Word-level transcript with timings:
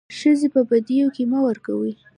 ښځي 0.17 0.47
په 0.55 0.61
بديو 0.69 1.07
کي 1.15 1.23
مه 1.31 1.39
ورکوئ. 1.47 1.93